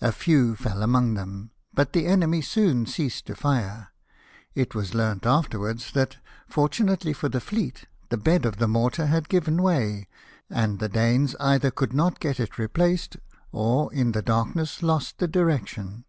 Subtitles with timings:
[0.00, 3.92] A few fell among them, but the enemy soon ceased to fire.
[4.54, 6.86] It was learnt afterwards that, BATTLE OF COPENHAGEN.
[7.12, 10.08] 227• fortunately for tlie fleet, the bed of the mortar had given way;
[10.48, 13.18] and the Danes either could not get it replaced,
[13.52, 16.06] or, in the darkness, lost the direction.